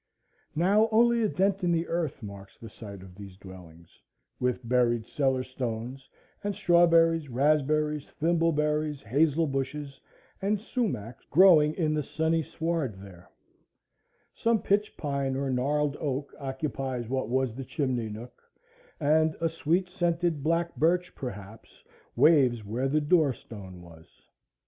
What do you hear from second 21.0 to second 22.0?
perhaps,